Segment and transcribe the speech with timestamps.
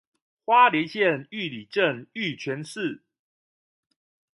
[0.45, 3.03] 花蓮縣玉里鎮玉泉寺